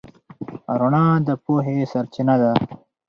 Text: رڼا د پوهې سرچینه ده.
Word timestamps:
رڼا 0.79 1.05
د 1.27 1.29
پوهې 1.43 1.77
سرچینه 1.91 2.35
ده. 2.41 2.51